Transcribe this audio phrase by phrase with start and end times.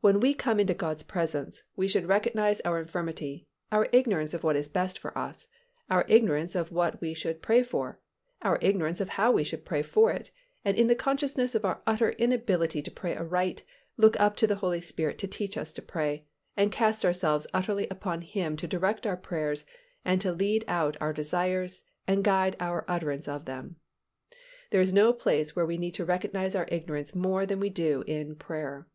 [0.00, 4.56] When we come into God's presence, we should recognize our infirmity, our ignorance of what
[4.56, 5.46] is best for us,
[5.88, 8.00] our ignorance of what we should pray for,
[8.42, 10.32] our ignorance of how we should pray for it
[10.64, 13.62] and in the consciousness of our utter inability to pray aright
[13.96, 16.26] look up to the Holy Spirit to teach us to pray,
[16.56, 19.64] and cast ourselves utterly upon Him to direct our prayers
[20.04, 23.76] and to lead out our desires and guide our utterance of them.
[24.72, 28.02] There is no place where we need to recognize our ignorance more than we do
[28.08, 28.88] in prayer.